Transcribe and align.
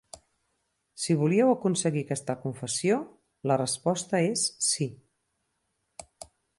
Si 1.01 1.17
volíeu 1.19 1.49
aconseguir 1.51 2.03
aquesta 2.05 2.37
confessió, 2.47 2.97
la 3.53 3.61
resposta 3.65 4.25
és 4.33 4.49
sí. 4.71 4.93